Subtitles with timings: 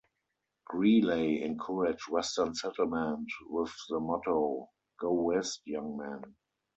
[0.65, 4.67] Greeley encouraged western settlement with the motto
[4.99, 6.35] "Go West, young man".